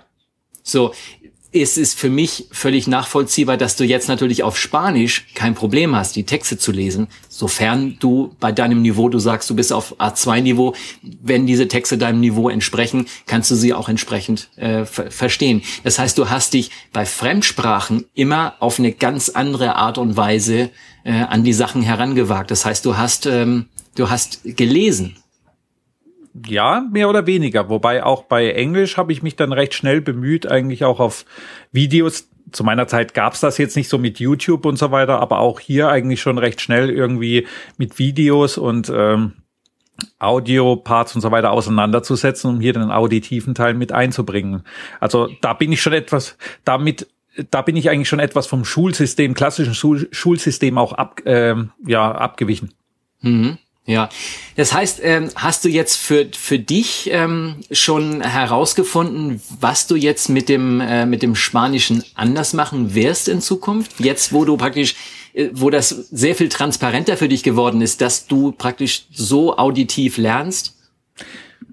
So, 0.62 0.94
es 1.62 1.78
ist 1.78 1.98
für 1.98 2.10
mich 2.10 2.48
völlig 2.52 2.88
nachvollziehbar, 2.88 3.56
dass 3.56 3.78
du 3.78 3.86
jetzt 3.86 4.10
natürlich 4.10 4.44
auf 4.44 4.58
Spanisch 4.58 5.26
kein 5.36 5.56
Problem 5.56 5.96
hast, 5.96 6.16
die 6.16 6.26
Texte 6.26 6.58
zu 6.58 6.72
lesen, 6.72 7.08
sofern 7.30 7.96
du 8.00 8.36
bei 8.40 8.52
deinem 8.52 8.82
Niveau, 8.82 9.08
du 9.08 9.20
sagst, 9.20 9.50
du 9.50 9.56
bist 9.56 9.72
auf 9.72 10.00
A2-Niveau, 10.00 10.76
wenn 11.02 11.48
diese 11.48 11.68
Texte 11.68 11.98
deinem 11.98 12.20
Niveau 12.20 12.50
entsprechen, 12.50 13.06
kannst 13.26 13.52
du 13.52 13.56
sie 13.56 13.74
auch 13.74 13.88
entsprechend 13.88 14.50
äh, 14.58 14.86
verstehen. 14.86 15.62
Das 15.84 15.98
heißt, 15.98 16.18
du 16.18 16.30
hast 16.30 16.54
dich 16.54 16.72
bei 16.92 17.06
Fremdsprachen 17.06 18.06
immer 18.14 18.56
auf 18.60 18.78
eine 18.80 18.92
ganz 18.92 19.30
andere 19.30 19.76
Art 19.76 19.98
und 19.98 20.18
Weise 20.18 20.72
äh, 21.04 21.12
an 21.12 21.44
die 21.44 21.54
Sachen 21.54 21.82
herangewagt. 21.82 22.52
Das 22.52 22.66
heißt, 22.66 22.86
du 22.86 22.98
hast, 22.98 23.28
ähm, 23.28 23.68
du 23.96 24.10
hast 24.10 24.42
gelesen 24.44 25.16
ja, 26.48 26.86
mehr 26.92 27.10
oder 27.10 27.28
weniger. 27.28 27.70
Wobei 27.70 28.04
auch 28.04 28.24
bei 28.24 28.52
Englisch 28.52 28.98
habe 28.98 29.12
ich 29.12 29.24
mich 29.24 29.36
dann 29.36 29.54
recht 29.54 29.74
schnell 29.74 30.02
bemüht, 30.02 30.50
eigentlich 30.50 30.84
auch 30.84 31.00
auf 31.00 31.26
Videos. 31.72 32.30
Zu 32.52 32.64
meiner 32.64 32.88
Zeit 32.88 33.14
gab's 33.14 33.40
das 33.40 33.58
jetzt 33.58 33.76
nicht 33.76 33.90
so 33.90 33.98
mit 33.98 34.20
YouTube 34.20 34.66
und 34.66 34.78
so 34.78 34.92
weiter, 34.92 35.20
aber 35.20 35.40
auch 35.40 35.60
hier 35.60 35.90
eigentlich 35.90 36.22
schon 36.22 36.38
recht 36.38 36.62
schnell 36.62 36.90
irgendwie 36.90 37.48
mit 37.78 37.98
Videos 37.98 38.58
und 38.58 38.92
ähm, 38.94 39.34
Audio-Parts 40.20 41.16
und 41.16 41.22
so 41.22 41.32
weiter 41.32 41.52
auseinanderzusetzen, 41.52 42.50
um 42.50 42.60
hier 42.60 42.74
den 42.74 42.92
auditiven 42.92 43.56
Teil 43.56 43.74
mit 43.74 43.92
einzubringen. 43.92 44.64
Also 45.00 45.30
da 45.42 45.54
bin 45.54 45.72
ich 45.72 45.82
schon 45.82 45.94
etwas, 45.94 46.38
damit 46.66 47.08
da 47.52 47.62
bin 47.62 47.76
ich 47.76 47.90
eigentlich 47.90 48.08
schon 48.08 48.20
etwas 48.20 48.48
vom 48.48 48.64
Schulsystem, 48.64 49.34
klassischen 49.34 49.74
Schul 49.74 50.08
Schulsystem 50.12 50.78
auch 50.78 50.94
ab, 50.94 51.22
äh, 51.26 51.56
ja, 51.86 52.12
abgewichen. 52.12 52.74
Mhm. 53.22 53.58
Ja, 53.88 54.10
das 54.56 54.74
heißt, 54.74 55.00
ähm, 55.04 55.30
hast 55.36 55.64
du 55.64 55.70
jetzt 55.70 55.98
für 55.98 56.28
für 56.34 56.58
dich 56.58 57.10
ähm, 57.12 57.58
schon 57.70 58.22
herausgefunden, 58.22 59.40
was 59.60 59.86
du 59.86 59.96
jetzt 59.96 60.28
mit 60.28 60.50
dem 60.50 60.82
äh, 60.82 61.06
mit 61.06 61.22
dem 61.22 61.36
Spanischen 61.36 62.04
anders 62.16 62.54
machen 62.54 62.96
wirst 62.96 63.28
in 63.28 63.42
Zukunft? 63.42 64.00
Jetzt, 64.00 64.34
wo 64.34 64.44
du 64.44 64.58
praktisch, 64.58 64.96
äh, 65.34 65.50
wo 65.54 65.70
das 65.70 65.90
sehr 65.90 66.34
viel 66.34 66.50
transparenter 66.50 67.16
für 67.16 67.30
dich 67.30 67.44
geworden 67.44 67.82
ist, 67.82 68.02
dass 68.02 68.26
du 68.26 68.54
praktisch 68.54 69.06
so 69.12 69.56
auditiv 69.56 70.18
lernst? 70.18 70.76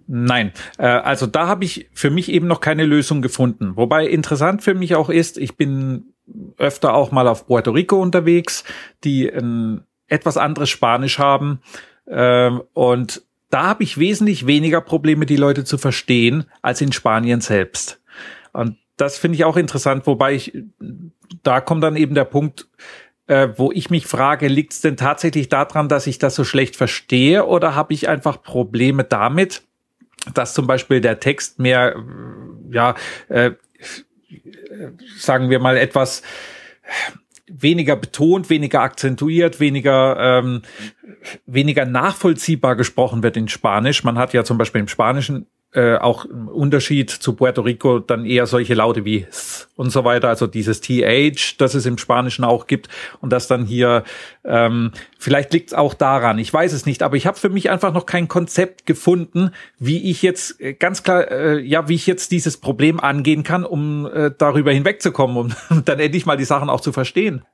Nein, 0.07 0.53
äh, 0.77 0.89
also 0.89 1.27
da 1.27 1.47
habe 1.47 1.65
ich 1.65 1.89
für 1.95 2.11
mich 2.11 2.31
eben 2.31 2.47
noch 2.47 2.61
keine 2.61 2.85
Lösung 2.85 3.23
gefunden. 3.23 3.75
Wobei 3.77 4.07
interessant 4.07 4.63
für 4.63 4.75
mich 4.75 4.95
auch 4.97 5.09
ist, 5.09 5.39
ich 5.39 5.57
bin 5.57 6.13
öfter 6.59 6.93
auch 6.93 7.11
mal 7.11 7.27
auf 7.27 7.47
Puerto 7.47 7.71
Rico 7.71 8.03
unterwegs, 8.03 8.65
die 9.03 9.31
ein 9.31 9.87
etwas 10.09 10.37
anderes 10.37 10.69
Spanisch 10.69 11.19
haben 11.19 11.61
ähm, 12.07 12.63
und 12.73 13.23
da 13.51 13.65
habe 13.65 13.83
ich 13.83 13.99
wesentlich 13.99 14.47
weniger 14.47 14.81
Probleme, 14.81 15.27
die 15.27 15.37
Leute 15.37 15.65
zu 15.65 15.77
verstehen, 15.77 16.47
als 16.63 16.81
in 16.81 16.93
Spanien 16.93 17.41
selbst. 17.41 18.01
Und 18.53 18.79
das 18.97 19.19
finde 19.19 19.37
ich 19.37 19.45
auch 19.45 19.57
interessant, 19.57 20.07
wobei 20.07 20.35
ich, 20.35 20.57
da 21.43 21.61
kommt 21.61 21.83
dann 21.83 21.97
eben 21.97 22.15
der 22.15 22.25
Punkt, 22.25 22.69
äh, 23.27 23.49
wo 23.57 23.71
ich 23.73 23.91
mich 23.91 24.07
frage, 24.07 24.49
liegt 24.49 24.73
es 24.73 24.81
denn 24.81 24.97
tatsächlich 24.97 25.49
daran, 25.49 25.89
dass 25.89 26.07
ich 26.07 26.19
das 26.19 26.35
so 26.35 26.45
schlecht 26.45 26.77
verstehe 26.77 27.47
oder 27.47 27.75
habe 27.75 27.95
ich 27.95 28.09
einfach 28.09 28.43
Probleme 28.43 29.05
damit, 29.05 29.63
dass 30.35 30.55
zum 30.55 30.67
Beispiel 30.67 31.01
der 31.01 31.21
Text 31.21 31.59
mehr, 31.59 31.97
ja, 32.71 32.95
äh, 33.29 33.53
sagen 35.19 35.51
wir 35.51 35.59
mal 35.59 35.77
etwas 35.77 36.23
weniger 37.59 37.97
betont, 37.97 38.51
weniger 38.51 38.81
akzentuiert, 38.81 39.61
weniger 39.61 40.17
ähm, 40.19 40.63
weniger 41.47 41.85
nachvollziehbar 41.85 42.77
gesprochen 42.77 43.23
wird 43.23 43.37
in 43.37 43.49
Spanisch. 43.49 44.05
Man 44.05 44.19
hat 44.19 44.33
ja 44.33 44.45
zum 44.45 44.59
Beispiel 44.59 44.81
im 44.81 44.89
Spanischen 44.89 45.47
äh, 45.75 45.97
auch 45.97 46.27
im 46.27 46.49
Unterschied 46.49 47.11
zu 47.11 47.35
Puerto 47.35 47.63
Rico 47.63 47.99
dann 47.99 48.27
eher 48.27 48.47
solche 48.47 48.75
Laute 48.75 49.05
wie 49.05 49.23
th 49.23 49.69
und 49.75 49.91
so 49.91 50.05
weiter, 50.05 50.29
also 50.29 50.47
dieses 50.47 50.83
TH, 50.83 51.57
das 51.59 51.75
es 51.75 51.87
im 51.87 51.97
Spanischen 51.97 52.45
auch 52.45 52.67
gibt 52.67 52.89
und 53.21 53.33
das 53.33 53.47
dann 53.47 53.65
hier, 53.65 54.05
ähm, 54.45 54.93
vielleicht 55.19 55.53
liegt 55.53 55.69
es 55.71 55.75
auch 55.75 55.95
daran, 55.95 56.39
ich 56.39 56.53
weiß 56.53 56.73
es 56.75 56.85
nicht, 56.85 57.03
aber 57.03 57.17
ich 57.17 57.27
habe 57.27 57.39
für 57.39 57.49
mich 57.49 57.71
einfach 57.71 57.93
noch 57.93 58.05
kein 58.05 58.29
Konzept 58.29 58.85
gefunden, 58.85 59.51
wie 59.79 60.11
ich 60.11 60.23
jetzt 60.23 60.61
äh, 60.61 60.75
ganz 60.75 61.03
klar, 61.03 61.31
äh, 61.31 61.61
ja, 61.61 61.89
wie 61.89 61.95
ich 61.95 62.07
jetzt 62.07 62.33
dieses 62.33 62.59
Problem 62.59 63.01
angehen 63.01 63.43
kann, 63.43 63.65
um 63.65 64.07
äh, 64.07 64.31
darüber 64.37 64.73
hinwegzukommen, 64.73 65.37
um 65.37 65.85
dann 65.85 65.99
endlich 65.99 66.27
mal 66.27 66.37
die 66.37 66.45
Sachen 66.45 66.69
auch 66.69 66.83
zu 66.83 66.93
verstehen. 66.93 67.45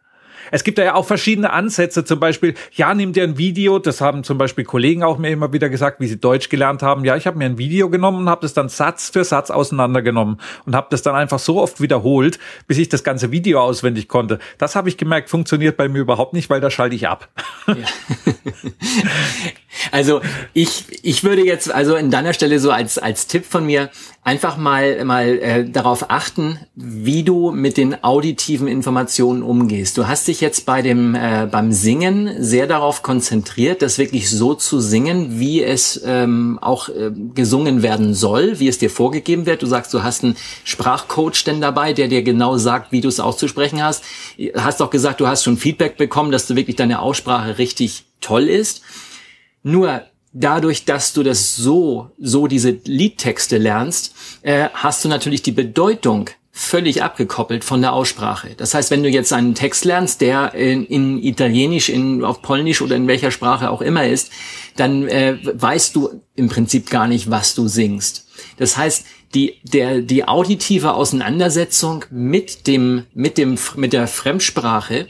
Es 0.50 0.64
gibt 0.64 0.78
ja 0.78 0.94
auch 0.94 1.06
verschiedene 1.06 1.52
Ansätze, 1.52 2.04
zum 2.04 2.20
Beispiel, 2.20 2.54
ja, 2.72 2.94
nimm 2.94 3.12
dir 3.12 3.24
ein 3.24 3.38
Video, 3.38 3.78
das 3.78 4.00
haben 4.00 4.24
zum 4.24 4.38
Beispiel 4.38 4.64
Kollegen 4.64 5.02
auch 5.02 5.18
mir 5.18 5.30
immer 5.30 5.52
wieder 5.52 5.68
gesagt, 5.68 6.00
wie 6.00 6.06
sie 6.06 6.18
Deutsch 6.18 6.48
gelernt 6.48 6.82
haben. 6.82 7.04
Ja, 7.04 7.16
ich 7.16 7.26
habe 7.26 7.38
mir 7.38 7.46
ein 7.46 7.58
Video 7.58 7.90
genommen 7.90 8.18
und 8.18 8.28
habe 8.28 8.42
das 8.42 8.54
dann 8.54 8.68
Satz 8.68 9.10
für 9.10 9.24
Satz 9.24 9.50
auseinandergenommen 9.50 10.40
und 10.66 10.74
habe 10.74 10.88
das 10.90 11.02
dann 11.02 11.14
einfach 11.14 11.38
so 11.38 11.60
oft 11.60 11.80
wiederholt, 11.80 12.38
bis 12.66 12.78
ich 12.78 12.88
das 12.88 13.04
ganze 13.04 13.30
Video 13.30 13.60
auswendig 13.60 14.08
konnte. 14.08 14.38
Das 14.58 14.76
habe 14.76 14.88
ich 14.88 14.96
gemerkt, 14.96 15.30
funktioniert 15.30 15.76
bei 15.76 15.88
mir 15.88 16.00
überhaupt 16.00 16.32
nicht, 16.32 16.50
weil 16.50 16.60
da 16.60 16.70
schalte 16.70 16.94
ich 16.94 17.08
ab. 17.08 17.28
Ja. 17.66 17.74
Also 19.92 20.20
ich, 20.54 20.84
ich 21.02 21.24
würde 21.24 21.44
jetzt 21.44 21.72
also 21.72 21.96
in 21.96 22.10
deiner 22.10 22.32
Stelle 22.32 22.58
so 22.58 22.70
als, 22.70 22.98
als 22.98 23.26
Tipp 23.26 23.44
von 23.44 23.64
mir 23.64 23.90
einfach 24.22 24.56
mal, 24.56 25.04
mal 25.04 25.38
äh, 25.38 25.68
darauf 25.68 26.10
achten, 26.10 26.58
wie 26.74 27.22
du 27.22 27.50
mit 27.50 27.76
den 27.76 28.02
auditiven 28.02 28.68
Informationen 28.68 29.42
umgehst. 29.42 29.96
Du 29.96 30.06
hast 30.06 30.26
dich 30.28 30.40
jetzt 30.40 30.66
bei 30.66 30.82
dem, 30.82 31.14
äh, 31.14 31.48
beim 31.50 31.72
Singen 31.72 32.42
sehr 32.42 32.66
darauf 32.66 33.02
konzentriert, 33.02 33.82
das 33.82 33.98
wirklich 33.98 34.30
so 34.30 34.54
zu 34.54 34.80
singen, 34.80 35.40
wie 35.40 35.62
es 35.62 36.00
ähm, 36.04 36.58
auch 36.60 36.88
äh, 36.88 37.10
gesungen 37.34 37.82
werden 37.82 38.14
soll, 38.14 38.60
wie 38.60 38.68
es 38.68 38.78
dir 38.78 38.90
vorgegeben 38.90 39.46
wird. 39.46 39.62
Du 39.62 39.66
sagst, 39.66 39.92
du 39.92 40.02
hast 40.02 40.22
einen 40.22 40.36
Sprachcoach 40.64 41.44
denn 41.44 41.60
dabei, 41.60 41.92
der 41.92 42.08
dir 42.08 42.22
genau 42.22 42.56
sagt, 42.56 42.92
wie 42.92 43.00
du 43.00 43.08
es 43.08 43.20
auszusprechen 43.20 43.82
hast. 43.82 44.04
Hast 44.54 44.80
auch 44.82 44.90
gesagt, 44.90 45.20
du 45.20 45.26
hast 45.26 45.44
schon 45.44 45.56
Feedback 45.56 45.96
bekommen, 45.96 46.30
dass 46.30 46.46
du 46.46 46.54
wirklich 46.54 46.76
deine 46.76 47.00
Aussprache 47.00 47.58
richtig 47.58 48.04
toll 48.20 48.48
ist. 48.48 48.82
Nur 49.62 50.02
dadurch, 50.32 50.84
dass 50.84 51.12
du 51.12 51.22
das 51.22 51.56
so, 51.56 52.10
so 52.18 52.46
diese 52.46 52.78
Liedtexte 52.84 53.58
lernst, 53.58 54.14
äh, 54.42 54.68
hast 54.72 55.04
du 55.04 55.08
natürlich 55.08 55.42
die 55.42 55.52
Bedeutung 55.52 56.30
völlig 56.60 57.04
abgekoppelt 57.04 57.62
von 57.62 57.80
der 57.82 57.92
Aussprache. 57.92 58.50
Das 58.56 58.74
heißt, 58.74 58.90
wenn 58.90 59.04
du 59.04 59.08
jetzt 59.08 59.32
einen 59.32 59.54
Text 59.54 59.84
lernst, 59.84 60.20
der 60.20 60.54
in, 60.54 60.84
in 60.86 61.22
Italienisch, 61.22 61.88
in, 61.88 62.24
auf 62.24 62.42
Polnisch 62.42 62.82
oder 62.82 62.96
in 62.96 63.06
welcher 63.06 63.30
Sprache 63.30 63.70
auch 63.70 63.80
immer 63.80 64.08
ist, 64.08 64.32
dann 64.74 65.06
äh, 65.06 65.38
weißt 65.40 65.94
du 65.94 66.20
im 66.34 66.48
Prinzip 66.48 66.90
gar 66.90 67.06
nicht, 67.06 67.30
was 67.30 67.54
du 67.54 67.68
singst. 67.68 68.26
Das 68.56 68.76
heißt, 68.76 69.06
die, 69.36 69.54
der, 69.62 70.00
die 70.00 70.26
auditive 70.26 70.94
Auseinandersetzung 70.94 72.04
mit 72.10 72.66
dem, 72.66 73.04
mit 73.14 73.38
dem, 73.38 73.56
mit 73.76 73.92
der 73.92 74.08
Fremdsprache, 74.08 75.06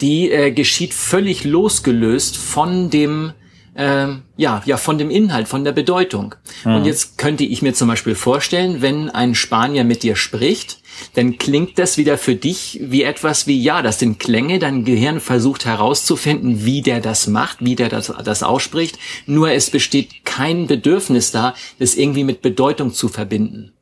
die 0.00 0.32
äh, 0.32 0.50
geschieht 0.50 0.94
völlig 0.94 1.44
losgelöst 1.44 2.36
von 2.36 2.90
dem, 2.90 3.34
ähm, 3.80 4.22
ja, 4.36 4.60
ja, 4.66 4.76
von 4.76 4.98
dem 4.98 5.08
Inhalt, 5.08 5.46
von 5.46 5.62
der 5.62 5.70
Bedeutung. 5.70 6.34
Mhm. 6.64 6.74
Und 6.74 6.84
jetzt 6.84 7.16
könnte 7.16 7.44
ich 7.44 7.62
mir 7.62 7.74
zum 7.74 7.86
Beispiel 7.86 8.16
vorstellen, 8.16 8.82
wenn 8.82 9.08
ein 9.08 9.36
Spanier 9.36 9.84
mit 9.84 10.02
dir 10.02 10.16
spricht, 10.16 10.78
dann 11.14 11.38
klingt 11.38 11.78
das 11.78 11.96
wieder 11.96 12.18
für 12.18 12.34
dich 12.34 12.80
wie 12.82 13.04
etwas 13.04 13.46
wie, 13.46 13.62
ja, 13.62 13.80
das 13.80 14.00
sind 14.00 14.18
Klänge, 14.18 14.58
dein 14.58 14.84
Gehirn 14.84 15.20
versucht 15.20 15.64
herauszufinden, 15.64 16.64
wie 16.64 16.82
der 16.82 17.00
das 17.00 17.28
macht, 17.28 17.58
wie 17.64 17.76
der 17.76 17.88
das, 17.88 18.12
das 18.24 18.42
ausspricht, 18.42 18.98
nur 19.26 19.52
es 19.52 19.70
besteht 19.70 20.24
kein 20.24 20.66
Bedürfnis 20.66 21.30
da, 21.30 21.54
das 21.78 21.94
irgendwie 21.94 22.24
mit 22.24 22.42
Bedeutung 22.42 22.92
zu 22.92 23.06
verbinden. 23.06 23.74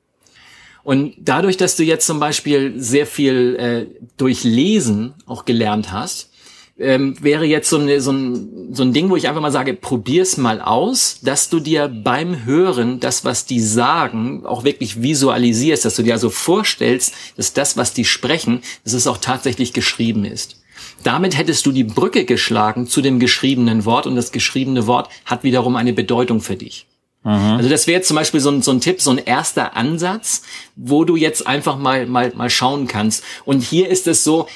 Und 0.85 1.15
dadurch, 1.19 1.57
dass 1.57 1.75
du 1.75 1.85
jetzt 1.85 2.07
zum 2.07 2.21
Beispiel 2.21 2.75
sehr 2.77 3.07
viel 3.07 3.57
äh, 3.57 3.87
durch 4.19 4.45
Lesen 4.45 5.15
auch 5.25 5.47
gelernt 5.47 5.91
hast, 5.91 6.31
ähm, 6.79 7.17
wäre 7.23 7.47
jetzt 7.47 7.71
so, 7.71 7.79
eine, 7.79 8.01
so, 8.01 8.13
ein, 8.13 8.75
so 8.75 8.83
ein 8.83 8.93
Ding, 8.93 9.09
wo 9.09 9.17
ich 9.17 9.29
einfach 9.29 9.41
mal 9.41 9.53
sage, 9.53 9.75
probier's 9.75 10.37
mal 10.37 10.61
aus, 10.61 11.19
dass 11.23 11.49
du 11.49 11.61
dir 11.61 11.89
beim 11.89 12.45
Hören 12.45 13.01
das, 13.01 13.25
was 13.25 13.47
die 13.47 13.61
sagen, 13.61 14.45
auch 14.45 14.65
wirklich 14.65 15.03
visualisierst, 15.03 15.85
dass 15.85 15.97
du 15.97 16.03
dir 16.03 16.15
also 16.15 16.29
vorstellst, 16.29 17.15
dass 17.37 17.55
das, 17.55 17.77
was 17.77 17.95
die 17.95 18.05
sprechen, 18.05 18.61
dass 18.85 18.93
es 18.93 19.07
auch 19.07 19.19
tatsächlich 19.19 19.73
geschrieben 19.73 20.25
ist. 20.25 20.61
Damit 21.03 21.39
hättest 21.39 21.65
du 21.65 21.73
die 21.73 21.85
Brücke 21.85 22.25
geschlagen 22.25 22.87
zu 22.87 23.01
dem 23.01 23.21
geschriebenen 23.21 23.85
Wort 23.85 24.07
und 24.07 24.17
das 24.17 24.33
geschriebene 24.33 24.87
Wort 24.87 25.09
hat 25.25 25.45
wiederum 25.45 25.77
eine 25.77 25.93
Bedeutung 25.93 26.41
für 26.41 26.57
dich. 26.57 26.87
Mhm. 27.27 27.31
Also 27.57 27.69
das 27.69 27.87
wäre 27.87 27.99
jetzt 27.99 28.09
zum 28.09 28.17
Beispiel 28.17 28.41
so 28.41 28.51
ein, 28.51 28.63
so 28.63 28.71
ein 28.71 28.81
Tipp, 28.81 29.01
so 29.01 29.11
ein 29.11 29.19
erster 29.19 29.77
Ansatz, 29.77 30.43
wo 30.77 31.05
du 31.05 31.17
jetzt 31.17 31.47
einfach 31.47 31.79
mal, 31.79 32.07
mal, 32.07 32.33
mal 32.35 32.51
schauen 32.51 32.87
kannst. 32.87 33.25
Und 33.45 33.63
hier 33.63 33.89
ist 33.89 34.07
es 34.07 34.25
so, 34.25 34.47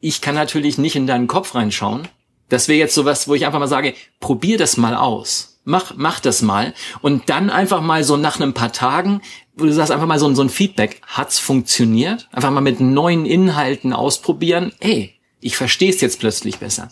ich 0.00 0.20
kann 0.20 0.34
natürlich 0.34 0.78
nicht 0.78 0.96
in 0.96 1.06
deinen 1.06 1.26
Kopf 1.26 1.54
reinschauen. 1.54 2.08
Das 2.48 2.68
wäre 2.68 2.78
jetzt 2.78 2.94
sowas, 2.94 3.28
wo 3.28 3.34
ich 3.34 3.46
einfach 3.46 3.58
mal 3.58 3.66
sage, 3.66 3.94
probier 4.20 4.58
das 4.58 4.76
mal 4.76 4.94
aus. 4.94 5.58
Mach, 5.64 5.94
mach 5.96 6.20
das 6.20 6.42
mal. 6.42 6.74
Und 7.02 7.28
dann 7.28 7.50
einfach 7.50 7.80
mal 7.80 8.04
so 8.04 8.16
nach 8.16 8.38
ein 8.38 8.54
paar 8.54 8.72
Tagen, 8.72 9.20
wo 9.56 9.64
du 9.64 9.72
sagst 9.72 9.90
einfach 9.90 10.06
mal 10.06 10.20
so, 10.20 10.32
so 10.32 10.42
ein 10.42 10.48
Feedback. 10.48 11.00
Hat's 11.06 11.40
funktioniert? 11.40 12.28
Einfach 12.30 12.52
mal 12.52 12.60
mit 12.60 12.78
neuen 12.80 13.26
Inhalten 13.26 13.92
ausprobieren. 13.92 14.72
Ey, 14.78 15.16
ich 15.40 15.56
verstehe 15.56 15.90
es 15.90 16.00
jetzt 16.00 16.20
plötzlich 16.20 16.58
besser. 16.58 16.90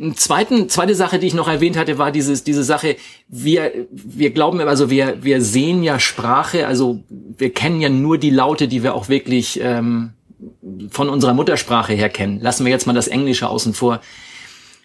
Eine 0.00 0.14
zweiten, 0.14 0.68
zweite 0.68 0.94
Sache, 0.94 1.18
die 1.18 1.26
ich 1.26 1.34
noch 1.34 1.48
erwähnt 1.48 1.76
hatte, 1.76 1.98
war 1.98 2.12
dieses, 2.12 2.44
diese 2.44 2.64
Sache, 2.64 2.96
wir, 3.28 3.72
wir 3.90 4.30
glauben, 4.30 4.60
also 4.60 4.90
wir, 4.90 5.22
wir 5.22 5.42
sehen 5.42 5.82
ja 5.82 5.98
Sprache, 5.98 6.66
also 6.66 7.02
wir 7.08 7.52
kennen 7.52 7.80
ja 7.80 7.88
nur 7.88 8.18
die 8.18 8.30
Laute, 8.30 8.68
die 8.68 8.82
wir 8.82 8.94
auch 8.94 9.08
wirklich 9.08 9.60
ähm, 9.60 10.14
von 10.90 11.08
unserer 11.08 11.34
Muttersprache 11.34 11.92
her 11.94 12.08
kennen. 12.08 12.40
Lassen 12.40 12.64
wir 12.64 12.72
jetzt 12.72 12.86
mal 12.86 12.92
das 12.92 13.08
Englische 13.08 13.48
außen 13.48 13.74
vor. 13.74 14.00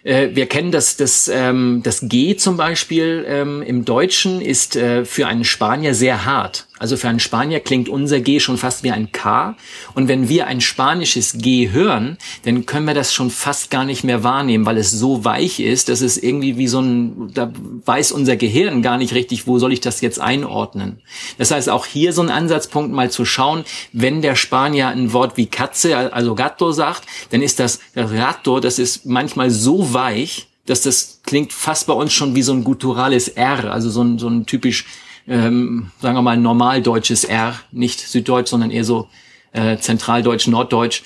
Äh, 0.04 0.30
wir 0.34 0.46
kennen 0.46 0.72
das, 0.72 0.98
das, 0.98 1.28
ähm, 1.28 1.82
das 1.84 2.02
G 2.08 2.36
zum 2.36 2.58
Beispiel 2.58 3.26
ähm, 3.28 3.62
im 3.62 3.86
Deutschen 3.86 4.42
ist 4.42 4.76
äh, 4.76 5.06
für 5.06 5.28
einen 5.28 5.44
Spanier 5.44 5.94
sehr 5.94 6.26
hart. 6.26 6.69
Also 6.80 6.98
für 6.98 7.10
einen 7.10 7.20
Spanier 7.20 7.60
klingt 7.60 7.90
unser 7.90 8.22
G 8.22 8.40
schon 8.40 8.58
fast 8.58 8.84
wie 8.84 8.92
ein 8.92 9.12
K. 9.12 9.56
Und 9.94 10.08
wenn 10.08 10.30
wir 10.30 10.48
ein 10.48 10.62
spanisches 10.62 11.34
G 11.38 11.72
hören, 11.72 12.18
dann 12.46 12.66
können 12.66 12.88
wir 12.88 12.94
das 12.94 13.14
schon 13.14 13.30
fast 13.30 13.70
gar 13.70 13.84
nicht 13.84 14.04
mehr 14.04 14.24
wahrnehmen, 14.24 14.66
weil 14.66 14.78
es 14.78 14.92
so 14.92 15.26
weich 15.26 15.60
ist, 15.60 15.90
dass 15.90 16.02
es 16.02 16.18
irgendwie 16.18 16.58
wie 16.58 16.68
so 16.68 16.82
ein, 16.82 17.32
da 17.34 17.52
weiß 17.86 18.14
unser 18.14 18.38
Gehirn 18.38 18.82
gar 18.82 18.98
nicht 18.98 19.14
richtig, 19.14 19.46
wo 19.46 19.60
soll 19.60 19.74
ich 19.74 19.82
das 19.82 20.02
jetzt 20.02 20.22
einordnen. 20.22 21.02
Das 21.38 21.52
heißt, 21.52 21.70
auch 21.70 21.86
hier 21.86 22.14
so 22.14 22.22
ein 22.22 22.30
Ansatzpunkt 22.30 22.94
mal 22.94 23.12
zu 23.12 23.26
schauen, 23.26 23.66
wenn 23.92 24.22
der 24.22 24.36
Spanier 24.36 24.88
ein 24.88 25.12
Wort 25.12 25.36
wie 25.36 25.48
Katze, 25.48 26.14
also 26.14 26.34
Gatto 26.34 26.72
sagt, 26.72 27.04
dann 27.32 27.42
ist 27.42 27.60
das, 27.60 27.80
Gatto, 27.94 28.60
das 28.62 28.80
ist 28.80 29.06
manchmal 29.06 29.50
so 29.50 29.94
weich, 29.94 30.48
dass 30.66 30.82
das 30.82 31.22
klingt 31.24 31.52
fast 31.52 31.88
bei 31.88 31.94
uns 31.94 32.14
schon 32.14 32.36
wie 32.36 32.42
so 32.42 32.54
ein 32.54 32.64
gutturales 32.64 33.28
R, 33.28 33.72
also 33.72 33.90
so 33.90 34.04
ein, 34.04 34.20
so 34.20 34.30
ein 34.30 34.46
typisch 34.46 34.86
ähm, 35.30 35.92
sagen 36.02 36.18
wir 36.18 36.22
mal, 36.22 36.38
normaldeutsches 36.38 37.24
R, 37.24 37.56
nicht 37.72 38.00
süddeutsch, 38.00 38.50
sondern 38.50 38.72
eher 38.72 38.84
so 38.84 39.08
äh, 39.54 39.78
zentraldeutsch, 39.78 40.48
norddeutsch. 40.48 41.04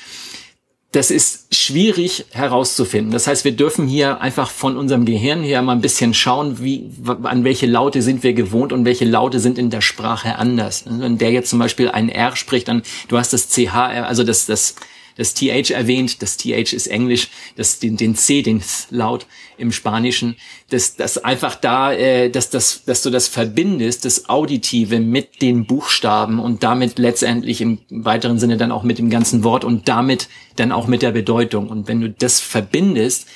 Das 0.91 1.09
ist 1.09 1.53
schwierig 1.55 2.25
herauszufinden. 2.31 3.11
Das 3.11 3.25
heißt, 3.25 3.45
wir 3.45 3.53
dürfen 3.53 3.87
hier 3.87 4.21
einfach 4.21 4.51
von 4.51 4.77
unserem 4.77 5.05
Gehirn 5.05 5.41
her 5.41 5.63
mal 5.63 5.71
ein 5.71 5.81
bisschen 5.81 6.13
schauen, 6.13 6.61
wie, 6.61 6.91
an 7.23 7.43
welche 7.43 7.65
Laute 7.65 8.03
sind 8.03 8.21
wir 8.21 8.33
gewohnt 8.33 8.71
und 8.71 8.85
welche 8.85 9.05
Laute 9.05 9.39
sind 9.39 9.57
in 9.57 9.71
der 9.71 9.81
Sprache 9.81 10.37
anders. 10.37 10.85
Wenn 10.87 11.17
der 11.17 11.31
jetzt 11.31 11.49
zum 11.49 11.57
Beispiel 11.57 11.89
ein 11.89 12.09
R 12.09 12.35
spricht, 12.35 12.67
dann, 12.67 12.83
du 13.07 13.17
hast 13.17 13.33
das 13.33 13.49
CH, 13.49 13.73
also 13.73 14.23
das, 14.23 14.45
das, 14.45 14.75
das 15.15 15.33
TH 15.33 15.71
erwähnt, 15.71 16.21
das 16.21 16.37
TH 16.37 16.73
ist 16.73 16.87
Englisch, 16.87 17.29
das, 17.55 17.79
den, 17.79 17.97
den 17.97 18.15
C, 18.15 18.41
den 18.41 18.59
Th 18.59 18.87
Laut 18.89 19.25
im 19.57 19.71
Spanischen, 19.71 20.35
dass, 20.69 20.95
dass 20.95 21.17
einfach 21.17 21.55
da, 21.55 21.93
äh, 21.93 22.29
dass, 22.29 22.49
dass, 22.49 22.83
dass 22.85 23.01
du 23.01 23.09
das 23.09 23.27
verbindest, 23.27 24.05
das 24.05 24.29
Auditive 24.29 24.99
mit 24.99 25.41
den 25.41 25.65
Buchstaben 25.65 26.39
und 26.39 26.63
damit 26.63 26.99
letztendlich 26.99 27.61
im 27.61 27.79
weiteren 27.89 28.39
Sinne 28.39 28.57
dann 28.57 28.71
auch 28.71 28.83
mit 28.83 28.97
dem 28.97 29.09
ganzen 29.09 29.43
Wort 29.43 29.63
und 29.63 29.87
damit 29.87 30.29
dann 30.55 30.71
auch 30.71 30.87
mit 30.87 31.01
der 31.01 31.11
Bedeutung. 31.11 31.69
Und 31.69 31.87
wenn 31.87 32.01
du 32.01 32.09
das 32.09 32.39
verbindest, 32.39 33.27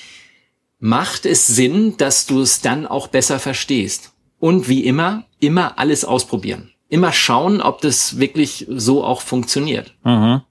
macht 0.79 1.25
es 1.25 1.47
Sinn, 1.47 1.95
dass 1.97 2.25
du 2.25 2.41
es 2.41 2.61
dann 2.61 2.85
auch 2.85 3.07
besser 3.07 3.39
verstehst. 3.39 4.13
Und 4.39 4.69
wie 4.69 4.85
immer, 4.85 5.25
immer 5.39 5.79
alles 5.79 6.05
ausprobieren. 6.05 6.71
Immer 6.89 7.11
schauen, 7.11 7.61
ob 7.61 7.81
das 7.81 8.19
wirklich 8.19 8.65
so 8.69 9.03
auch 9.03 9.21
funktioniert. 9.21 9.95
Mhm. 10.03 10.41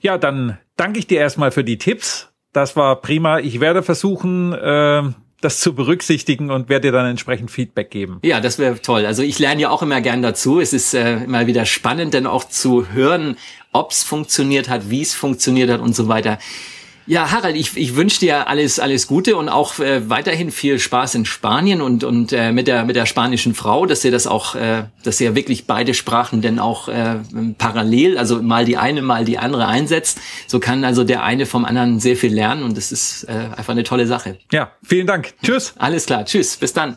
Ja, 0.00 0.18
dann 0.18 0.58
danke 0.76 0.98
ich 0.98 1.06
dir 1.06 1.20
erstmal 1.20 1.50
für 1.50 1.64
die 1.64 1.78
Tipps. 1.78 2.28
Das 2.52 2.76
war 2.76 2.96
prima. 3.00 3.38
Ich 3.40 3.60
werde 3.60 3.82
versuchen, 3.82 4.52
äh, 4.52 5.02
das 5.40 5.60
zu 5.60 5.74
berücksichtigen 5.74 6.50
und 6.50 6.68
werde 6.68 6.88
dir 6.88 6.92
dann 6.92 7.06
entsprechend 7.06 7.50
Feedback 7.50 7.90
geben. 7.90 8.18
Ja, 8.22 8.40
das 8.40 8.58
wäre 8.58 8.80
toll. 8.80 9.04
Also 9.04 9.22
ich 9.22 9.38
lerne 9.38 9.62
ja 9.62 9.70
auch 9.70 9.82
immer 9.82 10.00
gern 10.00 10.22
dazu. 10.22 10.60
Es 10.60 10.72
ist 10.72 10.94
äh, 10.94 11.24
immer 11.24 11.46
wieder 11.46 11.66
spannend, 11.66 12.14
dann 12.14 12.26
auch 12.26 12.44
zu 12.44 12.92
hören, 12.92 13.36
ob 13.72 13.90
es 13.90 14.02
funktioniert 14.02 14.68
hat, 14.68 14.88
wie 14.88 15.02
es 15.02 15.14
funktioniert 15.14 15.70
hat 15.70 15.80
und 15.80 15.94
so 15.94 16.08
weiter. 16.08 16.38
Ja, 17.06 17.30
Harald, 17.30 17.56
ich, 17.56 17.76
ich 17.76 17.94
wünsche 17.94 18.18
dir 18.18 18.48
alles, 18.48 18.80
alles 18.80 19.06
Gute 19.06 19.36
und 19.36 19.48
auch 19.48 19.78
äh, 19.78 20.08
weiterhin 20.10 20.50
viel 20.50 20.80
Spaß 20.80 21.14
in 21.14 21.24
Spanien 21.24 21.80
und, 21.80 22.02
und 22.02 22.32
äh, 22.32 22.50
mit, 22.52 22.66
der, 22.66 22.84
mit 22.84 22.96
der 22.96 23.06
spanischen 23.06 23.54
Frau, 23.54 23.86
dass 23.86 24.04
ihr 24.04 24.10
das 24.10 24.26
auch, 24.26 24.56
äh, 24.56 24.84
dass 25.04 25.20
ihr 25.20 25.36
wirklich 25.36 25.66
beide 25.66 25.94
Sprachen 25.94 26.42
denn 26.42 26.58
auch 26.58 26.88
äh, 26.88 27.16
parallel, 27.58 28.18
also 28.18 28.42
mal 28.42 28.64
die 28.64 28.76
eine, 28.76 29.02
mal 29.02 29.24
die 29.24 29.38
andere 29.38 29.68
einsetzt. 29.68 30.18
So 30.48 30.58
kann 30.58 30.84
also 30.84 31.04
der 31.04 31.22
eine 31.22 31.46
vom 31.46 31.64
anderen 31.64 32.00
sehr 32.00 32.16
viel 32.16 32.34
lernen 32.34 32.64
und 32.64 32.76
das 32.76 32.90
ist 32.90 33.24
äh, 33.24 33.32
einfach 33.56 33.70
eine 33.70 33.84
tolle 33.84 34.08
Sache. 34.08 34.38
Ja, 34.52 34.72
vielen 34.82 35.06
Dank. 35.06 35.34
Tschüss. 35.44 35.74
Alles 35.78 36.06
klar, 36.06 36.24
tschüss, 36.24 36.56
bis 36.56 36.72
dann. 36.72 36.96